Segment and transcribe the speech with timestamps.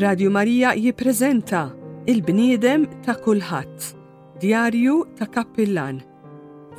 [0.00, 1.60] Radio Marija jippreżenta
[2.08, 3.88] Il-bniedem ta' kulħadd,
[4.40, 5.98] Djarju ta' Kappillan,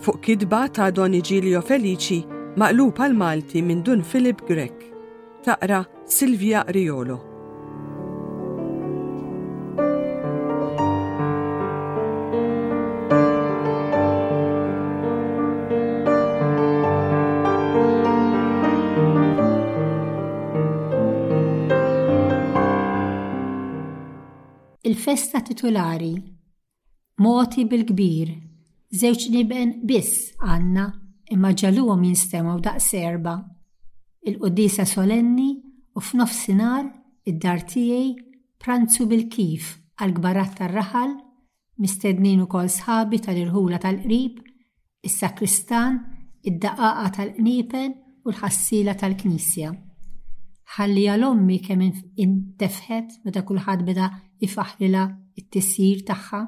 [0.02, 2.18] fuq kidba ta' Don Iġilio Felici
[2.57, 4.88] maqlub għal Malti minn Dun Filip Grek,
[5.46, 7.21] taqra Silvia Riolo.
[25.14, 26.14] festa titulari
[27.24, 28.29] Moti bil-kbir,
[29.00, 30.86] żewġ niben biss għanna
[31.36, 33.34] imma ġaluhom jinstemaw daq serba.
[34.28, 35.50] Il-qudisa solenni
[35.97, 36.88] u f'nofsinhar
[37.28, 38.08] id-dar tiegħi
[38.64, 41.12] pranzu bil-kif għal-gbarat tar-raħal,
[41.84, 44.39] mistednin ukoll sħabi tal-irħula tal-qrib,
[45.09, 46.00] is-sakristan,
[46.48, 47.92] id-daqaqa tal-qniepen
[48.23, 49.76] u l-ħassila tal-knisja
[50.72, 51.88] ħalli għal-ommi kemm
[52.23, 54.08] intefħet meta kulħadd beda
[54.45, 55.02] ifaħlila
[55.39, 56.39] it tissir tagħha.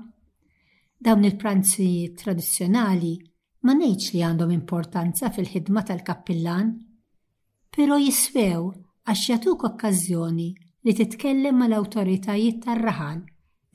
[1.07, 1.89] Dawn il-pranzi
[2.21, 3.11] tradizzjonali
[3.67, 6.71] ma ngħidx li għandhom importanza fil-ħidma tal-kappillan,
[7.77, 8.63] però jiswew
[9.05, 10.49] għax jagħtuk okkażjoni
[10.85, 13.21] li titkellem mal-awtoritajiet tar-raħal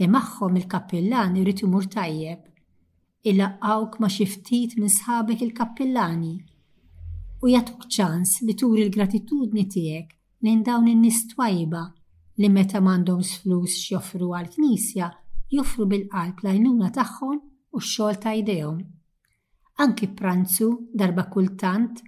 [0.03, 2.45] li magħhom il-kappillan irid imur tajjeb
[3.29, 6.35] għawk ma xiftit minn sħabek il-kappillani
[7.45, 10.15] u jatuk ċans li turi l-gratitudni tiegħek
[10.49, 11.83] lejn dawn in-nies twajba
[12.41, 15.07] li meta m'għandhomx flus x'joffru għall-Knisja
[15.55, 17.39] joffru bil-qalb lajnuna tagħhom
[17.75, 18.77] u x-xogħol ta' idejhom.
[19.85, 20.69] Anki pranzu
[21.03, 22.03] darba kultant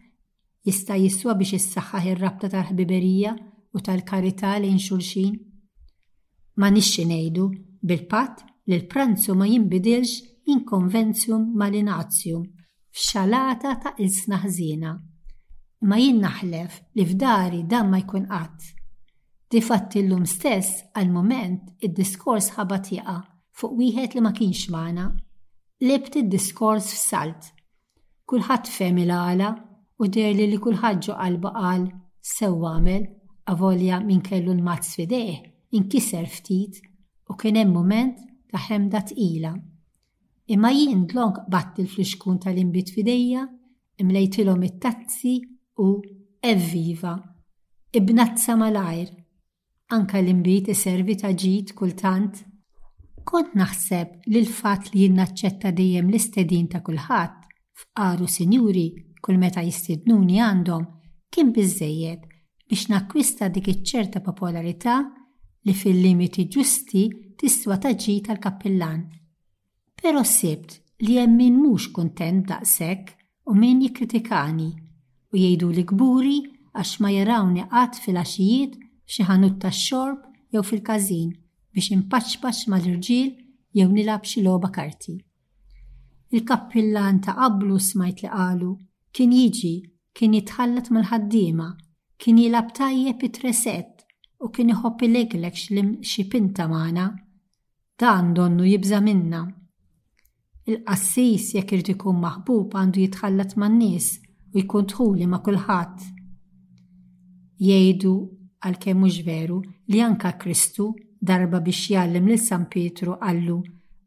[0.66, 3.34] jista' jiswa biex issaħħaħ ir-rabta tal-ħbiberija
[3.78, 5.34] u tal-karità lejn xulxin.
[6.60, 7.44] Ma nixxi ngħidu
[7.90, 12.42] bil-patt li l-pranzu ma jinbidilx inkonvenzjum mal-inazzjum
[12.94, 14.94] f'xalata ta' il-snaħżina.
[15.90, 18.76] Ma jien naħlef li f'dari dan ma jkun qatt
[19.50, 23.16] Difatti l-lum stess, għal-moment, id-diskors ħabat jaqa
[23.58, 25.06] fuq wieħed li ma kienx magħna.
[25.88, 27.48] Lebt id-diskors f'salt.
[28.30, 29.48] Kulħadd fem il-għala
[29.98, 31.88] u derli li kulħadd ġo qalba qal
[32.32, 33.08] sew għamel
[33.50, 35.40] avolja minn kellu l-mazz fideh
[35.80, 36.78] inkiser ftit
[37.26, 38.22] u kien hemm moment
[38.54, 39.50] ta' ħemda tqila.
[40.54, 43.48] Imma jien dlong batt il fliskun tal-imbit fidejja,
[43.98, 45.34] imlejtilhom it-tazzi
[45.82, 45.94] u
[46.40, 47.16] evviva.
[47.98, 49.18] Ibnazza malajr
[49.92, 52.34] anka l-imbit iservi ta' ġid kultant.
[53.26, 57.48] Kont naħseb li l-fat li jinnaċċetta dejjem l-istedin ta' kulħadd
[57.80, 58.86] f'qaru sinjuri
[59.22, 60.84] kull meta jistidnuni għandhom
[61.34, 62.24] kien biżejjed
[62.70, 64.98] biex nakkwista dik iċ-ċerta popolarità
[65.66, 67.02] li fil-limiti ġusti
[67.40, 69.00] tiswa taġi tal-kappillan.
[70.00, 73.16] Pero sibt li hemm min mhux kuntent daqshekk
[73.50, 74.70] u min jikkritikani
[75.32, 76.38] u jgħidu li kburi
[76.78, 78.78] għax ma jarawni qatt fil axijiet
[79.10, 80.20] xi ħanut tax-xorb
[80.54, 81.30] jew fil-każin
[81.74, 83.30] biex impaċpaċ mal-irġiel
[83.78, 85.14] jew nilab xi logħba karti.
[86.38, 88.68] Il-kappillan ta' qablu smajt li qalu
[89.14, 89.72] kien jiġi,
[90.14, 91.66] kien jitħallat mal-ħaddiema,
[92.22, 94.06] kien jilab tajjeb it-reset
[94.46, 95.58] u kien iħobb ileglek
[96.06, 97.06] xi pinta magħna.
[98.00, 99.42] Dan donnu jibża minna.
[100.70, 104.12] Il-qassis jekk irid ikun maħbub għandu jitħallat man-nies
[104.54, 106.08] u jkun tħuli ma' kulħadd.
[107.60, 108.14] Jgħidu
[108.66, 109.58] għalkemm mhux veru
[109.92, 110.90] li anka Kristu
[111.30, 113.54] darba biex jgħallem lil San Pietru għallu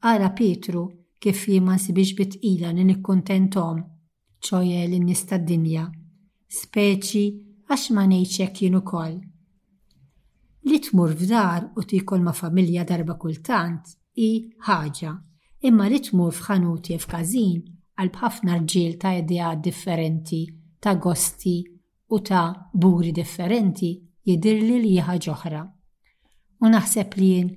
[0.09, 0.83] għara Pietru
[1.23, 3.79] kif jima sibiex bitqila li nikkontentom
[4.45, 5.87] ċoje l nista tad-dinja,
[6.61, 7.23] speċi
[7.71, 9.17] għax ma nejċek jien ukoll.
[10.69, 14.29] Li tmur f'dar u tikol ma' familja darba kultant i
[14.67, 15.13] ħaġa,
[15.69, 17.63] imma li tmur f'ħanuti f'kazin
[17.97, 20.43] għal bħafna rġil ta' idea differenti,
[20.83, 21.57] ta' gosti
[22.13, 23.93] u ta' buri differenti
[24.25, 25.61] jidirli li ħaġa ġoħra.
[26.63, 27.49] U naħseb li jien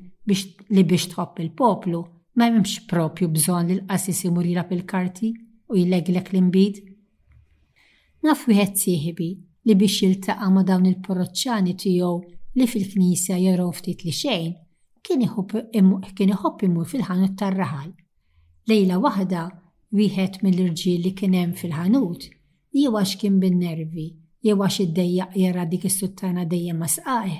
[0.71, 2.01] li biex tħobb il-poplu
[2.37, 5.31] ma jimx propju bżon li l-qasis imurila bil-karti
[5.71, 6.81] u jileglek l-imbid.
[8.27, 9.29] Naf wieħed siħibi
[9.67, 12.11] li biex jiltaqa' ma dawn il-porroċċani tiegħu
[12.59, 14.55] li fil-knisja jaraw ftit li xejn
[15.07, 17.93] kien iħobb imur fil-ħanut tar-raħal.
[18.67, 19.47] Lejla waħda
[19.95, 22.27] wieħed mill-irġiel li kien hemm fil-ħanut
[22.75, 24.09] jiewax kien bin-nervi
[24.47, 27.33] jew għax id dejja jara dik is-suttana dejja masqaj.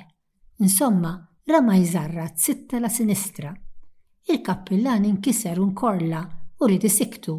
[0.63, 1.11] Insomma,
[1.47, 3.53] rama jżarra t-sitta la sinistra.
[4.27, 6.21] Il-kappillan inkiser korla
[6.59, 7.37] u rrid isiktu.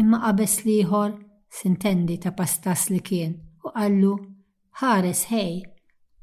[0.00, 1.12] Imma qabes liħor
[1.60, 4.14] sintendi ta' pastas li kien u qallu
[4.80, 5.62] ħares hej,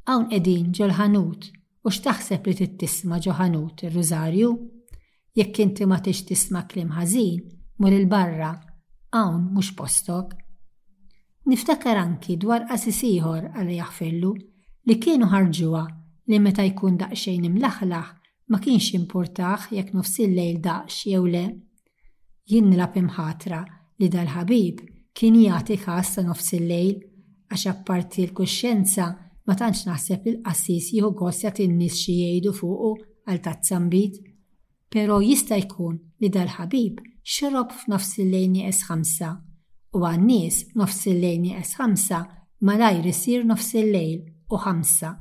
[0.08, 1.48] hawn qegħdin ġol-ħanut
[1.82, 4.52] u x'taħseb li tittisma' ġoħanut ir-Rużarju?
[5.34, 7.42] Jekk inti ma tix tisma' klim ħażin,
[7.82, 8.52] mur il-barra,
[9.18, 10.38] hawn mhux postok.
[11.46, 14.28] Niftakar anki dwar qasis ieħor għal jaħfillu
[14.90, 15.82] li kienu ħarġuha
[16.32, 18.12] li meta jkun daqsxejn imlaħlaħ
[18.48, 21.42] ma kienx importaħ jekk nofsil lejl daqs jew le.
[22.54, 23.60] Jien nilab imħatra
[24.00, 24.88] li dal-ħabib
[25.20, 26.98] kien jagħti ħass ta' nofsil lejl
[27.52, 29.10] għax apparti l-kuxjenza
[29.44, 32.96] ma tantx naħseb il qassis jieħu gosjat in-nies xi jgħidu fuqu
[33.34, 34.22] għal tazzambit.
[34.96, 37.04] Però jista' jkun li dal-ħabib
[37.36, 39.36] xorob f'nofs il-lejn jes ħamsa
[39.94, 42.20] u għannis nofs il-lejl nieqes ħamsa
[42.66, 45.12] malajr isir nofs il-lejl u ħamsa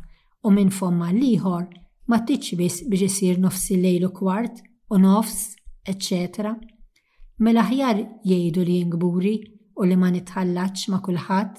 [0.48, 1.64] u minn fomma liħor
[2.10, 5.42] ma tiċbis biex isir nofs il-lejl u kwart u nofs,
[5.88, 6.52] etc.
[7.44, 9.34] Mela ħjar jgħidu li jingburi
[9.76, 11.54] u li ma nitħallaċ ma kulħadd.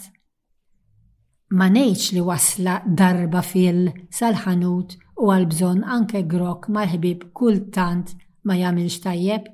[1.58, 8.16] Ma ngħidx li wasla darba fil sal-ħanut u għal-bżon anke grok mal-ħbib kultant
[8.50, 9.46] ma jagħmilx tajjeb,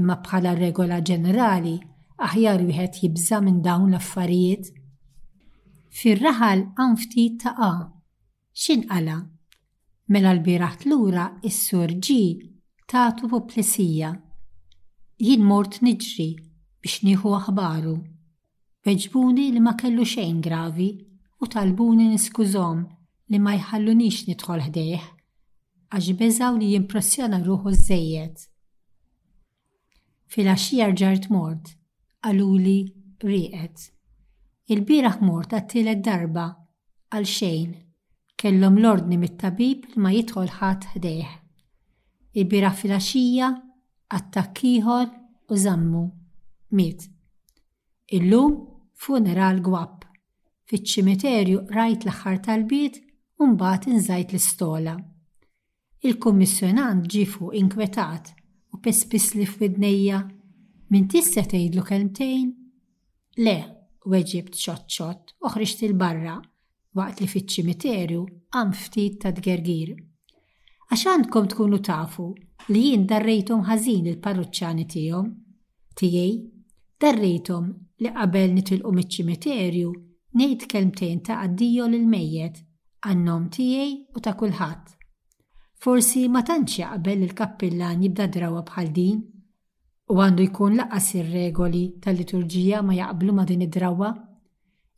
[0.00, 1.78] imma bħala regola ġenerali
[2.22, 4.68] aħjar wieħed jibża minn dawn l-affarijiet.
[6.00, 7.70] Fir-raħal għan ftit ta' A.
[8.54, 9.16] Xinqala?
[10.14, 12.20] Mela l-biraħt lura is-sur ġi
[12.92, 14.12] tagħtu poplesija.
[15.26, 16.28] Jien mort niġri
[16.82, 17.96] biex nieħu aħbaru.
[18.86, 20.88] veġbuni li ma kellu xejn gravi
[21.42, 22.80] u talbuni niskużom
[23.32, 25.08] li ma jħallunix nidħol ħdejh
[25.92, 28.34] għax beżaw li jimpressjona ruħu żejjed.
[30.32, 31.74] Fil-għaxija rġart mort,
[32.22, 32.74] għaluli
[33.28, 33.88] riqet.
[34.72, 36.44] Il-biraħ mort għattilet darba
[37.12, 37.72] għal xejn
[38.42, 41.32] kellhom l-ordni mit-tabib ma jidħol ħadd ħdeħ.
[42.40, 43.48] Il-biraħ filgħaxija
[44.18, 45.08] attakk ieħor
[45.50, 46.02] u żammu
[46.78, 47.08] miet.
[48.16, 48.56] Illum
[49.02, 49.98] funeral gwab.
[50.70, 53.00] Fiċ-ċimiterju rajt l-aħħar tal-bit
[53.42, 54.94] u mbagħad inżajt l-istola.
[56.06, 58.32] Il-kummissjonant ġifu inkwetat
[58.74, 60.20] u pespis li f'idnejja
[60.92, 62.48] Min tista' tgħidlu kelmtejn?
[63.46, 63.52] Le,
[64.12, 65.50] weġibt xott xott u
[65.86, 66.34] il-barra
[67.00, 68.18] waqt li fiċ-ċimiterju
[68.52, 69.94] għam ftit ta' dgergir.
[70.92, 72.26] Għax għandkom tkunu tafu
[72.68, 75.22] li jien darrejtum ħażin il-parruċċani tiegħu,
[75.96, 76.28] tiegħi,
[77.02, 77.72] Darrejtum
[78.02, 79.88] li qabel nitilqu miċ-ċimiterju
[80.38, 82.60] ngħid kelmtejn ta' għaddijo lil mejjed
[83.08, 84.86] għannom tiegħi u ta' kulħadd.
[85.82, 89.24] Forsi ma tantx qabel il-kappillan jibda drawa bħal din,
[90.12, 94.10] u għandu jkun laqas ir-regoli tal-liturġija ma jaqblu ma din id-drawa.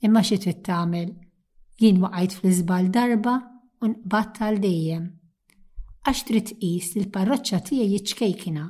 [0.05, 1.11] Imma xi trid tagħmel?
[1.79, 3.37] Jien waqajt fl-iżbal darba
[3.87, 5.05] u battal dejjem.
[6.05, 8.65] Għax trid tqis li l-parroċċa tiegħi jiċkejkina,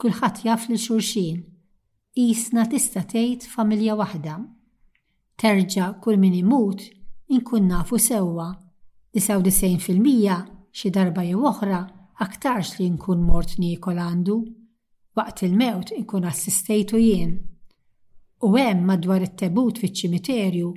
[0.00, 1.40] kulħadd jaf lil xulxin.
[2.14, 4.36] Qisna tista' tgħid familja waħda.
[5.38, 6.82] Terġa' kull min imut
[7.34, 8.48] inkun nafu sewwa
[9.14, 10.38] li sew fil-mija
[10.72, 11.82] xi darba jew oħra
[12.24, 14.38] aktarx li nkun mort Nikola għandu
[15.18, 17.32] waqt il-mewt ikun assistejtu jien.
[18.46, 20.68] U hemm madwar it-tebut fiċ-ċimiterju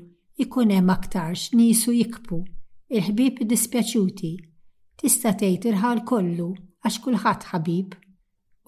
[0.44, 2.40] ikun hemm aktarx nisu jikbu,
[2.96, 4.32] il-ħbib dispjaċuti,
[5.00, 6.48] tista' tgħid irħal kollu
[6.82, 8.00] għax kulħadd ħabib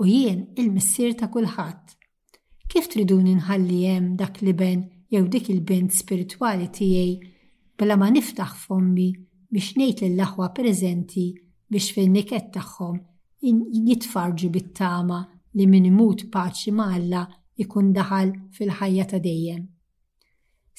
[0.04, 1.98] u jien il-missier ta' kulħadd.
[2.74, 7.32] Kif triduni nħalli hemm dak li ben jew dik il-bint spiritwali tiegħi
[7.82, 9.10] bla ma niftaħ fommi
[9.54, 11.26] biex ngħid lill-aħwa preżenti
[11.74, 12.98] biex fil-niket tagħhom
[13.44, 15.22] jitfarġu bit-tama
[15.56, 17.22] li min imut paċi ma' Alla
[17.62, 19.64] ikun daħal fil-ħajja ta' dejjem.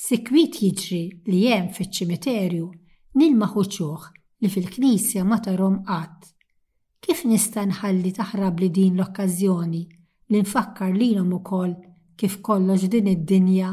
[0.04, 2.68] Sikwit jiġri li jem fiċ-ċimiterju
[3.20, 4.06] nilma ħuċuħ
[4.42, 6.32] li fil-knisja ma tarom qatt.
[7.00, 9.82] Kif nista' nħalli taħrab li din l-okkażjoni
[10.32, 11.74] li nfakkar lilhom ukoll
[12.18, 13.70] kif kollox din id-dinja,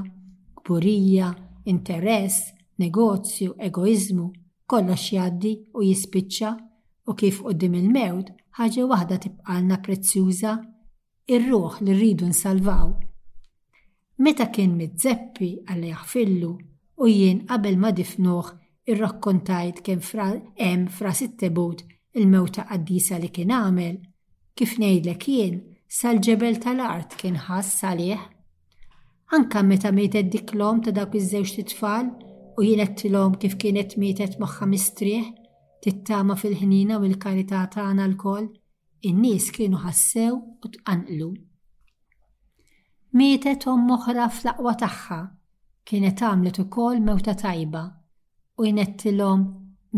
[0.61, 1.29] kburija,
[1.65, 2.49] interess,
[2.81, 4.29] negozju, egoizmu,
[4.67, 6.51] kollox jaddi u jispiċċa
[7.09, 8.29] u kif qudiem il-mewt
[8.59, 10.53] ħaġa waħda tibqalna prezzjuża
[11.29, 12.89] ir-ruħ li rridu nsalvaw.
[14.21, 16.51] Meta kien mitzeppi għalli jaħfillu
[17.01, 18.51] u jien qabel ma difnuħ
[18.95, 21.83] irrakkontajt kien hemm fra sittebut
[22.21, 23.97] il-mewta qaddisa li kien għamel,
[24.57, 25.61] kif ngħidlek jien
[26.01, 28.23] sal-ġebel tal-art kien ħass għalih.
[29.33, 32.09] Anka meta mietet diklom ta' dak iż-żewġ titfal
[32.59, 35.27] u jien qedtilhom kif kienet mietet magħha mistrieħ,
[35.81, 38.49] tittama fil-ħnina u l-karità tagħna l-koll
[39.09, 40.33] in-nies kienu ħassew
[40.65, 41.27] u tqanqlu.
[43.19, 45.17] Mietet om moħra fl-aqwa tagħha
[45.91, 47.81] kienet għamlet ukoll mewta tajba
[48.61, 49.47] u jnettilhom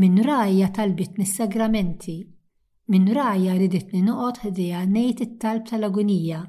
[0.03, 2.15] minn rajja talbitni s-sagramenti,
[2.93, 6.41] minn rajja riditni noqgħod ħdejha ngħid it-talb tal-agunija.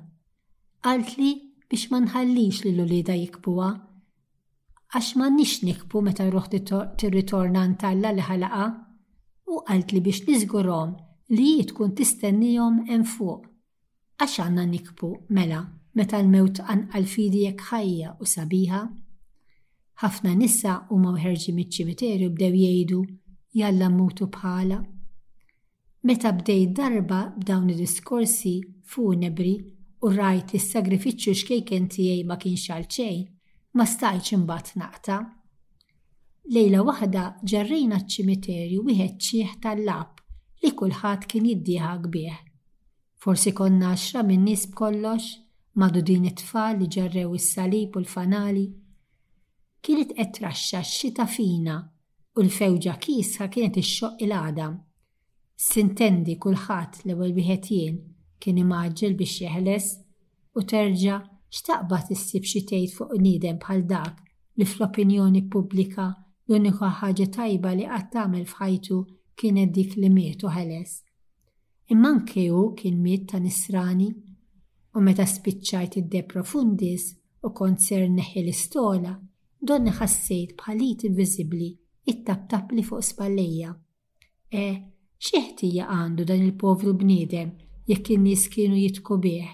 [0.87, 1.33] Qalt li
[1.69, 3.71] biex ma nħallix lil l-ulida jikbuha,
[4.95, 6.49] għax ma nix nikbu meta rruħ
[7.03, 8.67] tirritorna ntalla li ħalaqa,
[9.51, 10.95] u qalt li biex nizgurom
[11.37, 13.43] li tkun tistennijom hemm fuq.
[14.23, 15.63] Għax għanna nikbu mela
[15.99, 18.81] meta l-mewt għan fidi jekk ħajja u sabiħa?
[20.03, 23.03] Ħafna nissa u ħerġi mit-ċimiterju bdew jgħidu
[23.61, 24.81] jalla mutu bħala.
[26.07, 28.55] Meta bdej darba b'dawn id-diskorsi
[28.95, 29.55] funebri
[30.05, 33.21] u rajt is sagrifiċċju xkejken tiegħi ma kienx xalċej,
[33.75, 35.21] ma stajċ imbagħad naqta'
[36.55, 40.14] lejla waħda ġarrina ċ-ċimiterju wieħed ċieħ tal-lab
[40.65, 42.37] li kulħadd kien jiddieħak bih.
[43.25, 45.27] Forsi konna xra minn nies kollox
[45.83, 48.65] madu din it-tfal li ġarrew is-salib u l-fanali.
[49.85, 51.77] Kienet qed traxxa x-xita fina
[52.37, 54.79] u l-fewġa kisħa kienet ix-xoq il-għadam.
[55.69, 57.99] Sintendi kulħadd l-ewwel wieħed jien
[58.45, 59.91] kien imaġġel biex jeħles
[60.59, 61.21] u terġa'
[61.57, 64.23] x'taqbad issib xi tgħid fuq niedem bħal dak
[64.61, 66.09] li fl-opinjoni pubblika
[66.49, 69.03] l-unika ħaġa tajba li qatt tagħmel f'ħajtu
[69.37, 70.93] kienet dik li mietu ħeles.
[71.93, 74.09] Imma anke hu kien miet ta' nisrani
[74.95, 77.09] u meta spiċċajt id-de profundis
[77.45, 77.81] u kont
[78.19, 79.15] neħi l-istola,
[79.61, 81.69] donni ħassejt bħalit inviżibbli
[82.13, 83.75] it-tabtab li fuq spallejja.
[84.49, 84.65] E,
[85.19, 87.51] xieħtija għandu dan il-povru bniedem
[87.91, 89.49] jekk in-nies kienu jitku bieħ?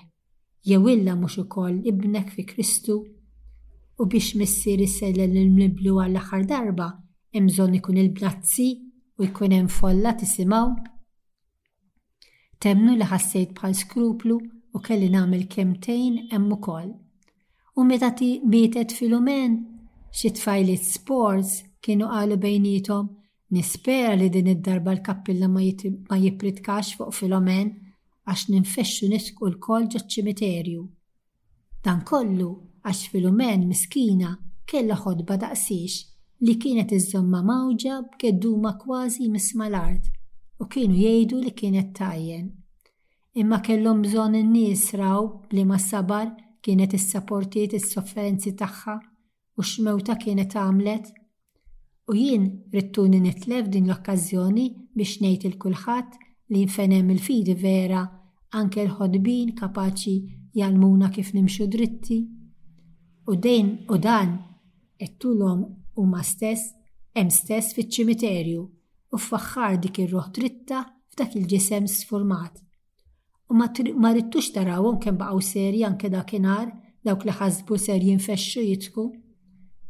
[0.69, 2.97] jew illa mhux ukoll ibnek fi Kristu
[4.01, 6.89] u biex missieri sellel il-miblu għall-aħħar darba,
[7.41, 8.69] imżon ikun il-blazzi
[9.21, 10.69] u jkun hemm folla tisimgħu?
[12.65, 14.37] Temnu li ħassejt bħal skruplu
[14.73, 16.89] u kelli nagħmel kemtejn hemm ukoll.
[17.77, 18.09] U meta
[18.53, 19.59] mietet filumen,
[20.13, 21.53] xi tfajliet sports
[21.85, 23.11] kienu qalu bejnietom
[23.53, 25.67] nispera li din id-darba l-kappilla ma
[26.25, 27.71] jipritkax fuq filomen
[28.25, 30.83] għax ninfexxu nisku l-kol ċimiterju.
[31.85, 32.51] Dan kollu
[32.89, 34.39] għax filumen miskina
[34.71, 36.07] kella ħodba daqsix
[36.45, 40.07] li kienet iżomma mawġa b'kedduma kważi misma l-art
[40.63, 42.47] u kienu jgħidu li kienet tajjen.
[43.41, 45.21] Imma kellhom bżonn in-nies raw
[45.53, 46.31] li ma sabar
[46.65, 48.95] kienet is-sapportiet is-sofferenzi tagħha
[49.59, 51.11] u x'mewta kienet għamlet.
[52.09, 54.67] U jien rittuni nitlef din l-okkażjoni
[54.97, 56.17] biex ngħid il kulħadd
[56.55, 58.07] li nfenem il-fidi vera
[58.57, 60.17] anke l-ħodbin kapaċi
[60.57, 62.19] jalmuna kif nimxu dritti.
[63.29, 64.39] U dejn u dan
[64.99, 66.61] ettulhom u ma stess
[67.17, 68.61] hemm stess fiċ-ċimiterju
[69.15, 70.83] u faħħar dik ir-roħ dritta
[71.15, 72.61] f'dak il-ġisem sformat.
[73.51, 76.71] U ma rittux tarawhom kemm baqgħu serji anke dakinhar
[77.05, 79.09] dawk li ħasbu ser jinfexxu jitku.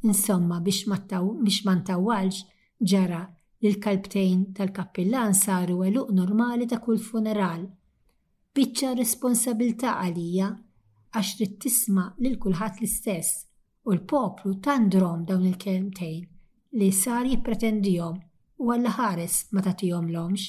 [0.08, 2.42] Insomma biex ma ntawwalx
[2.88, 3.20] ġara
[3.60, 7.66] li l-kalbtejn tal-kappillan saru eluq normali ta' kull funeral.
[8.56, 10.48] Biċċa responsabilta għalija
[11.20, 13.49] għax trid tisma' lil kulħadd l-istess
[13.90, 16.22] u l-poplu tandrom dawn il-kelmtejn
[16.78, 18.16] li sar jipretendijom
[18.62, 20.44] u għalla ħares ma tatijom l-omx,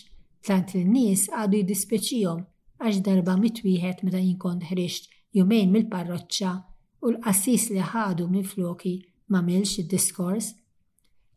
[0.45, 2.43] tant il-nis għadu jidispeċijom
[2.85, 6.53] għax darba mitwieħed meta jinkont ħriċt jumejn mill-parroċċa
[7.01, 8.93] u l-qassis li ħadu minn floki
[9.33, 10.51] ma milx id-diskors.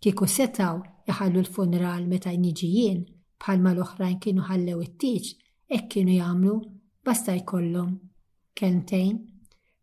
[0.04, 3.00] Kieku setaw jaħallu l-funeral meta jniġijien
[3.40, 5.34] bħalma l-oħrajn kienu ħallew it tiċ
[5.78, 6.58] ek kienu jagħmlu
[7.06, 7.96] basta jkollhom.
[8.52, 9.22] Kentejn,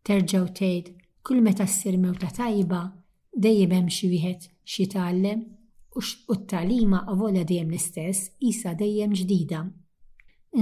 [0.05, 2.79] terġaw tgħid kull meta ssir mewta tajba
[3.45, 5.41] dejjem hemm xi wieħed xi tgħallem
[5.99, 9.59] u t-talima avola dejjem l-istess isa dejjem ġdida.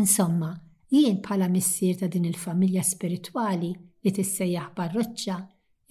[0.02, 0.50] Insomma,
[0.92, 5.38] jien bħala missier ta' din il-familja spirituali li tissejjaħ barroċċa,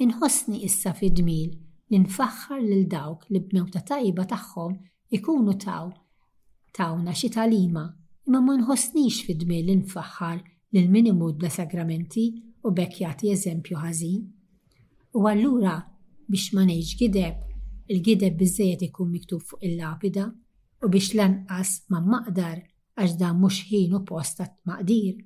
[0.05, 1.51] inħossni issa fi dmil
[1.93, 4.77] li nfaxħar lil dawk li b'mewta tajba tagħhom
[5.19, 5.89] ikunu taw
[6.77, 7.87] tawna xi talima
[8.29, 10.43] imma ma nħossnix fi dmil li nfaxħar
[10.77, 12.29] lil min imud bla sagramenti
[12.69, 14.19] u bekk jagħti eżempju ħażin.
[15.15, 15.79] U allura
[16.29, 17.37] biex ma neġ gideb,
[17.89, 20.27] il-gideb bizzejet ikun miktub fuq il-lapida
[20.85, 22.59] u biex lanqas ma maqdar
[23.01, 25.17] għax dan mhux ħin u post ta' maqdir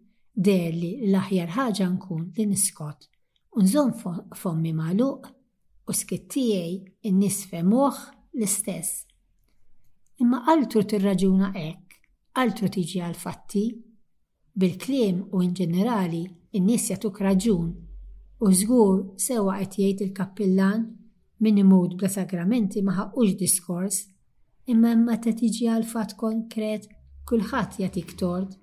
[0.46, 3.08] derli l-aħjar ħaġa nkun li niskot.
[3.58, 3.92] Unżon
[4.38, 5.32] fommi magħluq
[5.90, 7.98] u skittijaj in nisfe moħ
[8.38, 9.02] l-istess.
[10.22, 11.98] Imma altru tirraġuna hekk,
[12.38, 13.66] altru tiġi għal fatti,
[14.54, 16.22] bil-kliem u in ġenerali
[16.52, 17.68] in-nies jagħtuk raġun
[18.42, 18.96] U żgur
[19.28, 20.80] sewa qed jgħid il-kappillan
[21.46, 23.98] min imud bla sagramenti ma ħaqqux diskors,
[24.72, 26.88] imma imma ta' tiġi għal fatt konkret
[27.30, 28.56] kulħadd jatik tort.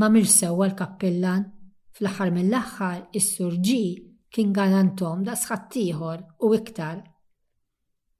[0.00, 1.44] Ma mhix sewwa l-kappillan,
[1.98, 3.86] fl-aħħar mill-aħħar is-surġi
[4.32, 7.02] kien galantom da sħattijħor u iktar.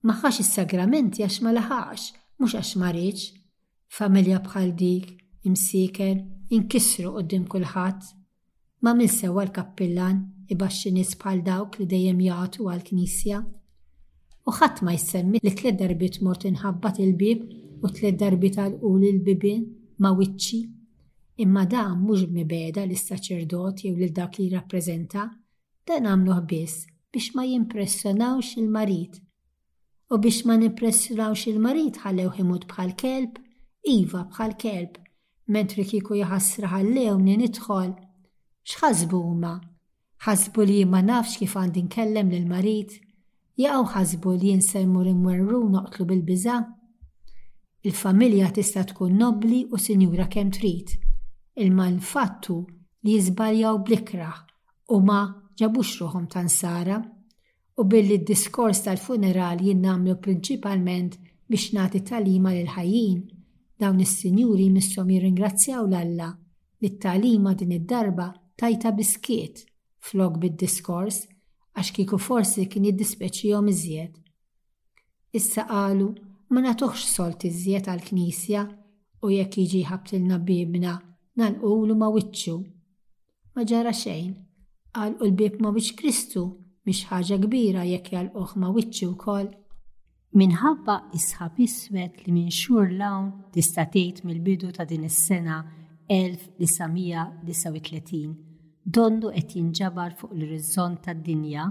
[0.04, 2.92] Maħax is-sagramenti għax ma laħax, mhux għax ma
[3.98, 5.06] familja bħal dik,
[5.48, 6.16] imsiker,
[6.56, 8.20] inkisru qoddim kulħadd
[8.82, 10.16] ma minn sewa l-kappillan
[10.50, 10.56] i
[10.94, 13.42] nies bħal dawk li dejjem jgħatu għal knisja
[14.42, 17.44] U ħadd ma jsemmi li tliet darbit mort inħabbat il-bib
[17.84, 18.72] u tliet darbit għal
[19.04, 19.60] il-bibin
[20.02, 20.58] ma wiċċi.
[21.44, 25.28] Imma dan mhux mibeda lis saċerdot jew lil dak li jirrappreżenta,
[25.86, 29.22] dan għamluh biss biex ma jimpressjonawx il-marit.
[30.10, 33.38] U biex ma nimpressjonawx il-marit ħallew imut bħal kelb,
[33.94, 34.98] iva bħal kelb,
[35.54, 37.92] mentri kiku jħassra ħallew nidħol
[38.70, 39.50] X'ħasbu huma?
[40.24, 42.92] Ħasbu li ma nafx kif għandi nkellem lil marit
[43.58, 46.58] jew ħasbu li jinsemmu rimwerru noqtlu bil-biża?
[47.90, 50.88] Il-familja tista' tkun nobli u sinjura kemm trid.
[51.64, 52.58] imma l-fattu
[53.02, 54.30] li jizbaljaw blikra
[54.94, 55.18] u ma
[55.58, 57.00] ġabux ruħom tan Sara
[57.74, 61.18] u billi d-diskors tal-funeral jinnamlu prinċipalment
[61.50, 63.26] biex nati talima lil ħajjin
[63.82, 66.30] dawn is-sinjuri missom jirringrazzjaw l-Alla
[66.82, 68.30] li t-talima din id-darba
[68.62, 69.64] tajta biskiet
[70.06, 71.16] flok bid-diskors
[71.74, 72.84] għax kiku forsi kien
[73.44, 74.12] jom iżjed.
[75.34, 76.12] Issa qalu
[76.54, 78.62] ma natuħx solti iżjed għal-knisja
[79.26, 80.94] u jekk jiġi ħabtilna bibna
[81.42, 82.56] nan ulu ma wiċċu.
[83.56, 84.30] Ma ġara xejn,
[84.94, 86.44] għal u l-bib ma wiċ Kristu
[86.86, 89.46] miex ħaġa kbira jekk jgħal uħ ma wiċċu kol.
[90.38, 95.58] Minħabba isħab iswed li minn xur lawn tistatejt mill-bidu ta' din is-sena
[96.06, 98.51] 1939
[98.84, 101.64] donnu qed jinġabar fuq l-rizzont tad-dinja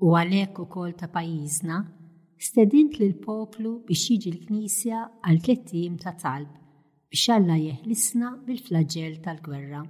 [0.00, 1.78] u għalhekk ukoll ta' pajjiżna,
[2.46, 6.48] stedint lil poplu biex jiġi l-Knisja għal tliettim ta' talb
[7.12, 9.82] biex Alla jeħlisna bil flagġel tal-gwerra.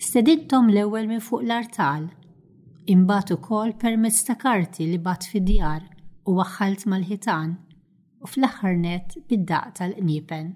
[0.00, 2.08] Stedintom l-ewwel minn fuq l-artal,
[2.90, 5.84] imbagħad ukoll permezz ta' karti li bat fid-djar
[6.26, 7.54] u waħħalt mal-ħitan
[8.20, 10.50] u fl-aħħar net bid-daq tal-qniepen.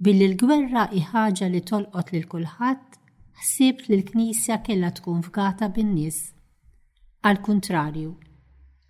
[0.00, 3.01] Billi l-gwerra iħaġa li tolqot lil kulħadd
[3.40, 6.18] ħsieb li l-Knisja kellha tkun fgata bin-nies.
[7.30, 8.10] Al kuntrarju,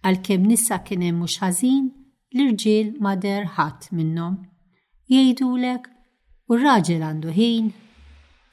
[0.09, 1.87] għalkemm nisa kien hemm mhux ħażin,
[2.35, 4.41] l-irġiel ma der ħadd minnhom.
[5.13, 5.87] Jgħidulek
[6.51, 7.69] u r-raġel għandu ħin,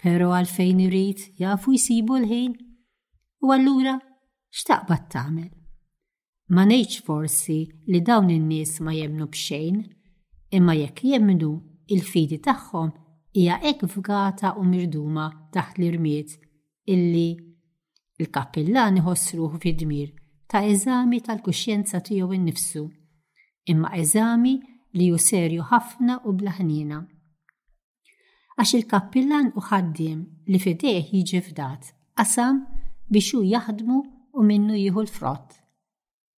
[0.03, 2.55] però għalfejn irid jafu jsibu l-ħin.
[3.43, 3.95] U allura
[4.53, 5.49] x'taqbad tagħmel?
[6.55, 7.59] Ma ngħidx forsi
[7.89, 9.81] li dawn in-nies ma jemnu b'xejn,
[10.57, 11.51] imma jekk jemnu
[11.89, 12.89] il-fidi tagħhom
[13.39, 15.25] hija hekk vgata u mirduma
[15.55, 16.33] taħt l-irmiet
[16.93, 17.29] illi
[18.19, 20.09] il-kappillan iħossruħ fid-dmir
[20.51, 22.83] ta' eżami tal-kuxjenza tiegħu innifsu,
[23.71, 24.55] imma eżami
[24.97, 26.99] li ju serju ħafna u blaħnina.
[28.59, 31.83] Għax il-kappillan u ħaddiem li fideħ jiġi fdat,
[32.19, 32.63] qasam
[33.13, 33.99] biex u jaħdmu
[34.35, 35.53] u minnu jieħu l-frott.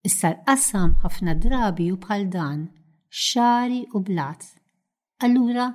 [0.04, 2.66] Issa l-qasam ħafna drabi u bħal dan,
[3.08, 4.42] xari u blat.
[5.22, 5.70] Allura,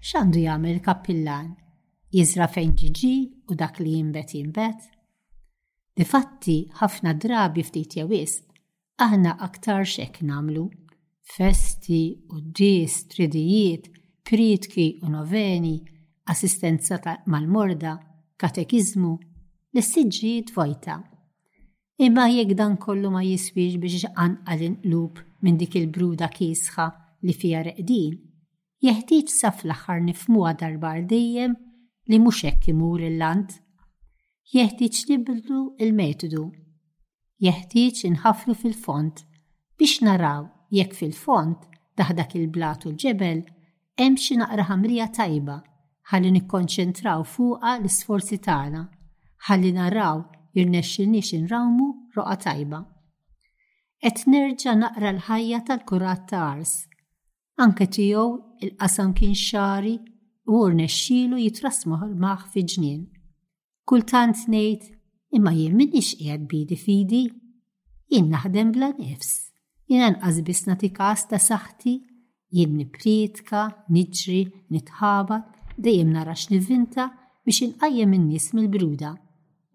[0.00, 1.48] xandu jagħmel kappillan,
[2.10, 3.10] jizra fejn ġiġi
[3.52, 4.80] u dak li jimbet jimbet.
[6.00, 8.38] Difatti, ħafna drabi ftit jawis,
[9.06, 10.64] aħna aktar xek namlu,
[11.36, 11.98] festi
[12.32, 13.90] u ġis, tridijiet,
[14.24, 15.74] pritki u noveni,
[16.32, 17.98] assistenza mal-morda,
[18.40, 19.12] katekizmu,
[19.74, 20.96] l-siġġijiet vojta.
[22.00, 26.86] Imma jekk dan kollu ma jiswix biex għan għal lup minn dik il-bruda kisħa
[27.28, 28.14] li fija reqdin,
[28.86, 31.56] jeħtieġ sa fl-aħħar nifmuha darbar dejjem
[32.10, 33.52] li mhux hekk imur il-lant.
[34.54, 36.44] Jeħtieġ nibdlu il-metodu.
[37.48, 39.24] Jeħtieġ inħafru fil-font
[39.80, 40.46] biex naraw
[40.78, 41.66] jekk fil-font
[42.00, 43.42] daħdak il-blat u l-ġebel
[44.00, 45.58] hemm xi naqra ħamrija tajba
[46.12, 48.86] ħalli nikkonċentraw fuqa l-isforzi tagħna
[49.48, 50.24] ħalli naraw
[50.56, 52.80] jirnexxinix inrawmu roqa tajba.
[54.00, 56.78] Et nerġa' naqra l-ħajja tal-kurat ta' ars
[57.60, 58.20] Anke tiegħu
[58.64, 59.90] il-qasam kien xari
[60.48, 63.02] u rnexxielu jitrasmu l-maħ fi ġnien.
[63.90, 64.86] Kultant ngħid
[65.38, 67.20] imma jien minix qiegħed bidi fidi,
[68.14, 69.34] jien naħdem bla nifs.
[69.92, 71.94] Jien anqas biss nagħti każ ta' saħħti,
[72.56, 74.40] jien nipritka, niġri,
[74.78, 77.10] nitħabat, dejjem nara x'nivvinta
[77.44, 79.12] biex inqajjem in-nies mill-bruda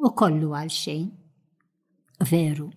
[0.02, 1.06] u kollu għal xejn.
[2.34, 2.70] Veru,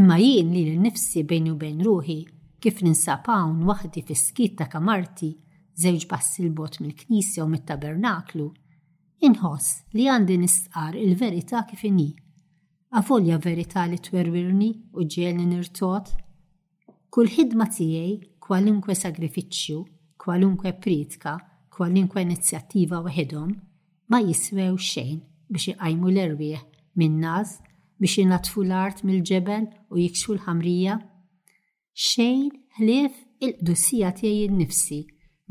[0.00, 2.20] imma jien li l-nifsi bejn u bejn ruħi
[2.60, 5.30] kif ninsa hawn waħdi fis-skit ta' kamarti
[5.82, 8.48] żewġ bass il bot mill-knisja u mit-tabernaklu,
[9.26, 12.10] inħoss li għandi nisqar il-verità kif inhi.
[13.00, 16.10] Avolja verità li twerwirni u ġielni nirtot.
[17.10, 18.12] Kull ħidma tiegħi,
[18.44, 19.80] kwalunkwe sagrifiċċju,
[20.20, 21.36] kwalunkwe pritka,
[21.72, 23.52] kwalunkwe inizjattiva waħedhom,
[24.10, 25.20] ma jiswew xejn
[25.50, 26.64] biex iqajmu l-erwieħ
[26.98, 27.54] minn naż
[28.02, 30.98] biex inatfu l-art mill-ġebel u jikxu l-ħamrija
[32.08, 32.44] xejn
[32.78, 34.98] ħlief il-qdusija tiegħi n-nifsi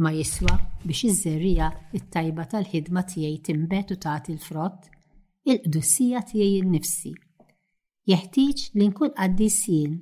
[0.01, 0.53] ma jiswa
[0.85, 1.67] biex iż-żerrija
[1.99, 4.87] it-tajba tal-ħidma tiegħi timbet u tagħti l-frott,
[5.51, 7.11] il-qdusija tiegħi nnifsi.
[8.09, 9.99] Jeħtieġ li nkun qaddis jien,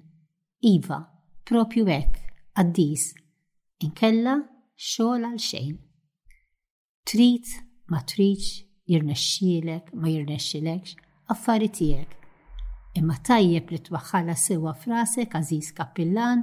[0.71, 0.99] iva,
[1.49, 2.23] propju hekk,
[2.55, 3.09] qaddis,
[3.83, 4.37] inkella
[4.93, 5.73] xogħol għal xejn.
[7.07, 7.51] Trid
[7.91, 8.53] ma tridx,
[8.87, 10.95] jirnexxielek ma jirnexxilekx,
[11.33, 12.15] affari tiegħek
[12.99, 16.41] imma tajjeb li twaħħala sewa frasek għaziz kapillan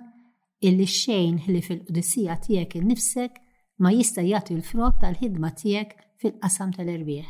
[0.69, 3.41] illi xejn li fil tijek tiegħek innifsek
[3.83, 7.27] ma jista' jagħti l-frott tal-ħidma tiegħek fil-qasam tal-erbieħ.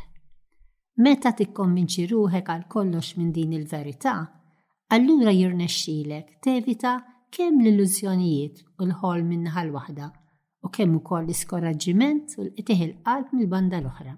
[1.05, 4.15] Meta tikkonvinċi ruħek għal kollox minn din il-verità,
[4.95, 6.93] allura jirnexxilek tevita
[7.35, 10.11] kemm l-illużjonijiet u l-ħol l- waħda
[10.65, 14.13] u kemm ukoll l-iskoraġġiment u l-qitih il-qalb mill-banda l-oħra.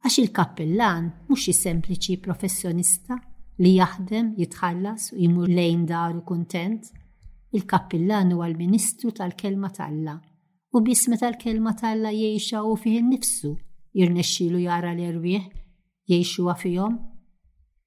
[0.00, 3.18] Għax il-kappellan mhux sempliċi professjonista,
[3.60, 6.86] li jaħdem, jitħallas u jimur lejn daru kontent,
[7.52, 10.14] il-kappillan huwa l-ministru tal-kelma talla
[10.72, 13.50] u bismet tal-kelma talla jiexa u fih nifsu
[14.00, 15.50] jirnexxilu jara l-erwieħ
[16.08, 16.96] jiexu fihom.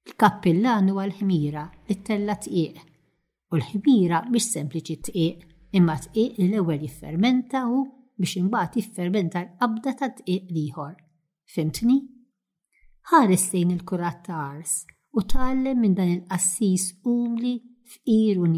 [0.06, 2.80] Il-kappillan huwa ħmira li tella t-iq,
[3.50, 5.44] u l-ħmira biex sempliċi t-iq,
[5.80, 7.82] imma tqiq li l-ewwel jiffermenta u
[8.20, 10.94] biex imbagħad jiffermenta l-qabda ta' t-iq liħor.
[11.56, 11.98] Fimtni?
[13.10, 14.78] Ħares sejn il-kurat ta' ars
[15.14, 17.52] u tgħallem minn dan il-qassis umli
[17.86, 18.48] f'ir u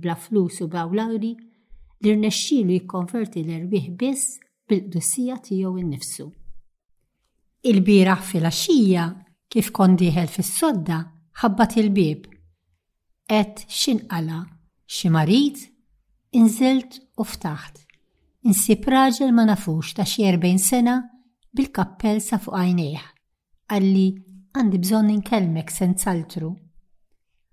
[0.00, 1.34] bla flus u bla lawri
[2.00, 6.26] li rnexxielu jikkonverti l-erbieħ biss bil-qdusija tiegħu innifsu.
[7.66, 8.48] Il-biraħ fil
[9.48, 10.96] kif kon diħel fis-sodda
[11.42, 12.26] ħabbat il-bib.
[13.28, 14.40] Et xinqala
[14.86, 15.60] xi marit
[16.36, 17.84] inżilt u ftaħt.
[18.46, 20.96] Insib raġel ma nafux ta' xi sena
[21.56, 23.06] bil-kappell sa fuq għajnejh.
[23.68, 24.06] Għalli
[24.56, 26.48] għandi bżonn inkellmek senz'altru.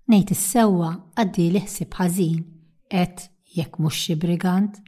[0.08, 0.90] Nejt is-sewwa
[1.20, 2.38] għaddi liħsib ħsib ħażin
[2.92, 3.24] qed
[3.58, 4.78] jekk mhux xi brigant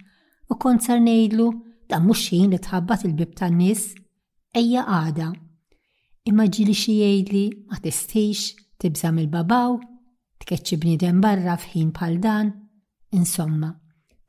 [0.49, 1.49] u kont sar ngħidlu
[1.91, 3.83] dan mhux ħin li tħabbat il-bib tan-nies
[4.57, 5.29] ejja għada.
[6.33, 8.49] Imma ġili xi jgħidli ma tistix
[8.81, 9.77] tibżam il babaw
[10.41, 12.49] tkeċċi bniedem barra f'ħin bħal dan,
[13.17, 13.75] insomma,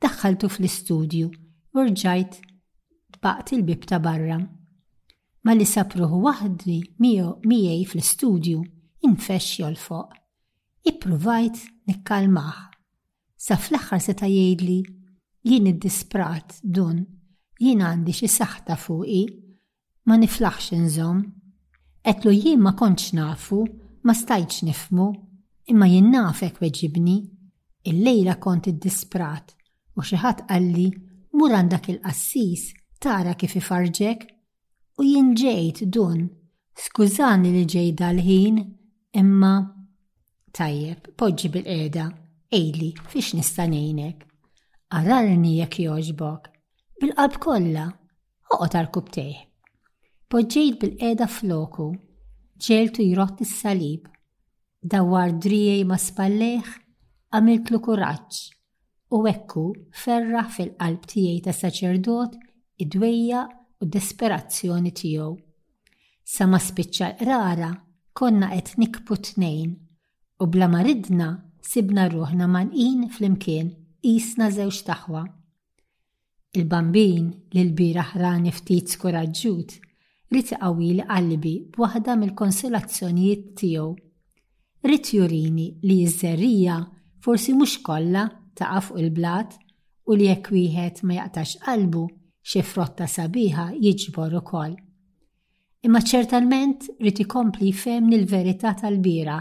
[0.04, 1.32] daħħaltu fl-istudju
[1.72, 2.38] u rġajt
[3.16, 4.40] tbaqt il-bib ta' barra
[5.48, 8.58] ma li sapruħu waħdi miegħi fl-istudju
[9.08, 10.10] infexxja l fuq.
[10.90, 12.58] Ippruvajt nikkalmah.
[13.32, 14.76] Sa fl-aħħar seta jgħidli
[15.48, 17.00] jien id-disprat dun
[17.62, 19.22] jien għandi xi saħta fuqi
[20.10, 21.24] ma niflaħx inżom.
[22.04, 23.62] Etlu jien ma kontx nafu,
[24.04, 25.08] ma stajċ nifmu,
[25.72, 27.22] imma jien nafek weġibni.
[27.88, 29.56] Il-lejla kont id-disprat
[29.96, 30.90] u xi ħadd qalli
[31.40, 34.34] mur għandak il-qassis tara kif ifarġek
[34.98, 36.24] u jinġejt dun.
[36.84, 38.56] Skużani li ġej dal-ħin,
[39.20, 39.52] imma
[40.54, 42.06] tajjeb, poġġi bil-qeda,
[42.58, 44.24] ejli, fiex nistanejnek.
[44.98, 46.48] Ararni jekk joġbok,
[47.02, 47.86] bil-qalb kollha,
[48.54, 49.10] oqgħod għal-kub
[50.28, 51.86] Poġġejt bil-qeda floku,
[52.60, 54.10] ġeltu jrott is-salib,
[54.84, 56.66] dawar drijej ma spalleħ,
[57.32, 58.40] għamiltlu kuraġġ
[59.16, 59.64] u wekku
[60.02, 62.36] ferraħ fil-qalb tiegħi ta' saċerdot
[62.84, 63.46] id-dwejja
[63.80, 65.32] u desperazzjoni tiegħu.
[66.28, 67.70] Sama spiċċa rara
[68.18, 69.74] konna qed nikbu tnejn
[70.42, 71.28] u bla maridna
[71.64, 73.70] sibna ruħna manqin fl-imkien
[74.12, 75.22] isna żewġ taħwa.
[76.56, 79.74] Il-bambin li l-bira ħrani ftit skoraġġut
[80.32, 83.88] rrit qawil qalbi b'waħda mill-konsolazzjonijiet tiegħu.
[84.86, 86.80] Rrit jurini li ż-żerrija
[87.26, 88.26] forsi mhux kollha
[88.58, 89.56] taqaf u l-blat
[90.08, 92.08] u li jekk wieħed ma jaqtax qalbu
[92.48, 94.76] xi frotta sabiħa jiġbor ukoll.
[95.84, 99.34] Imma ċertament rrid ikompli jfhem l-verità tal-bira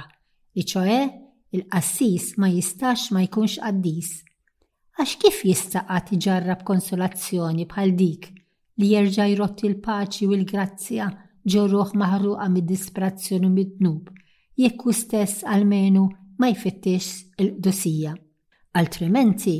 [0.57, 0.65] li
[1.55, 4.09] il-qassis ma jistax ma jkunx qaddis.
[4.99, 8.27] Għax kif jistaqat iġarrab konsolazzjoni bħal dik
[8.81, 11.07] li jerġa' jrotti il paċi u l-grazzja
[11.47, 14.11] ġorruħ maħruqa mid-disprazzjoni mid-dnub,
[14.59, 16.03] jekk stess għalmenu
[16.43, 18.13] ma jfittix il dosija
[18.77, 19.55] Altrimenti,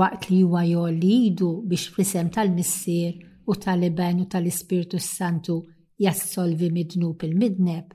[0.00, 3.12] waqt li huwa jolidu biex fl-isem tal-missier
[3.50, 5.56] u tal-iben u tal-Ispirtu Santu
[6.04, 7.86] jassolvi midnub il-midneb,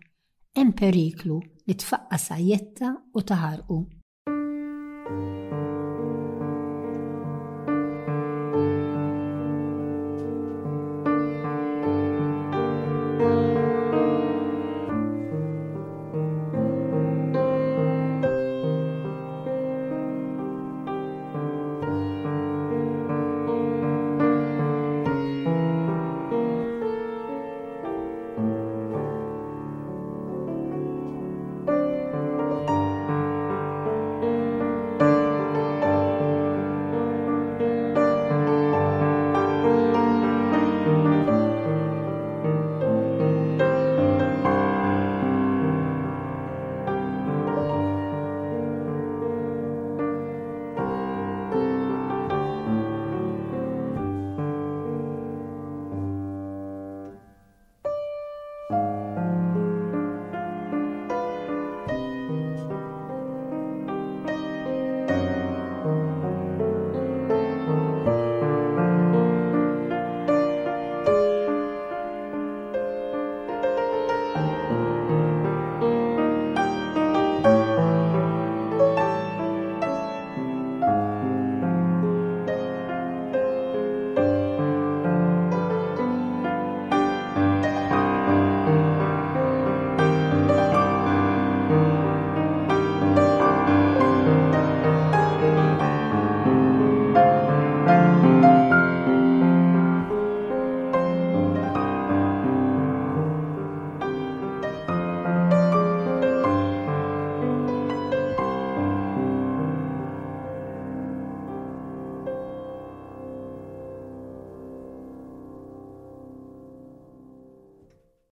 [0.58, 1.38] hemm periklu
[1.68, 2.88] li tfaqqa sajjetta
[3.18, 3.84] u taħarqu.